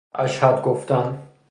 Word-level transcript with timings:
اشهد 0.13 0.61
گفتن 0.61 1.23